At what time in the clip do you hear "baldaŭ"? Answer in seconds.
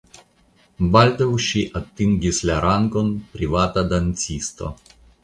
0.93-1.27